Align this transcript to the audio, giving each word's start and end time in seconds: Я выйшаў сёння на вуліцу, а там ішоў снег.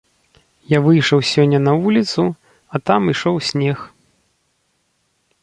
Я 0.71 0.77
выйшаў 0.85 1.21
сёння 1.33 1.59
на 1.67 1.73
вуліцу, 1.83 2.21
а 2.73 2.83
там 2.91 3.01
ішоў 3.15 3.35
снег. 3.51 3.87